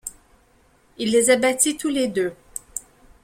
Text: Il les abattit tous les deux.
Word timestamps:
Il 0.97 1.11
les 1.11 1.29
abattit 1.29 1.77
tous 1.77 1.89
les 1.89 2.07
deux. 2.07 2.33